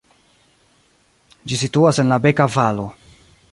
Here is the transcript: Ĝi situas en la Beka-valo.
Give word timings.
Ĝi 1.51 1.61
situas 1.65 2.01
en 2.05 2.11
la 2.15 2.19
Beka-valo. 2.27 2.89